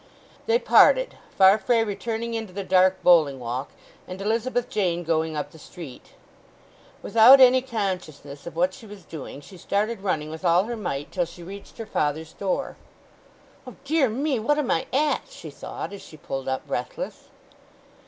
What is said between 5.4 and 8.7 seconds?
the street. Without any consciousness of